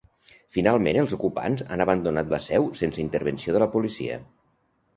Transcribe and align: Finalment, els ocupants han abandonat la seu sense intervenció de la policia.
Finalment, 0.55 0.97
els 1.01 1.13
ocupants 1.17 1.61
han 1.75 1.85
abandonat 1.85 2.33
la 2.37 2.41
seu 2.47 2.67
sense 2.81 3.05
intervenció 3.07 3.57
de 3.57 3.65
la 3.65 3.71
policia. 3.77 4.21